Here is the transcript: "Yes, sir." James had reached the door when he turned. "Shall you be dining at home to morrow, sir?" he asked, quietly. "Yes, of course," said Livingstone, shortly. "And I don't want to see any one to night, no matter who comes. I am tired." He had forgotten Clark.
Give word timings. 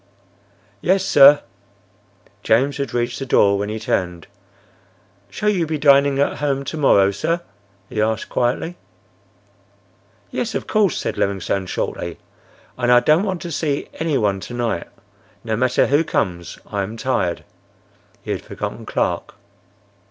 "Yes, 0.81 1.05
sir." 1.05 1.43
James 2.41 2.77
had 2.77 2.91
reached 2.91 3.19
the 3.19 3.25
door 3.27 3.59
when 3.59 3.69
he 3.69 3.77
turned. 3.79 4.25
"Shall 5.29 5.49
you 5.51 5.67
be 5.67 5.77
dining 5.77 6.17
at 6.17 6.37
home 6.37 6.63
to 6.65 6.75
morrow, 6.75 7.11
sir?" 7.11 7.41
he 7.87 8.01
asked, 8.01 8.27
quietly. 8.27 8.77
"Yes, 10.31 10.55
of 10.55 10.65
course," 10.65 10.97
said 10.97 11.19
Livingstone, 11.19 11.67
shortly. 11.67 12.17
"And 12.79 12.91
I 12.91 12.99
don't 12.99 13.21
want 13.25 13.43
to 13.43 13.51
see 13.51 13.89
any 13.93 14.17
one 14.17 14.39
to 14.39 14.55
night, 14.55 14.87
no 15.43 15.55
matter 15.55 15.85
who 15.85 16.03
comes. 16.03 16.57
I 16.65 16.81
am 16.81 16.97
tired." 16.97 17.43
He 18.23 18.31
had 18.31 18.41
forgotten 18.41 18.87
Clark. 18.87 19.35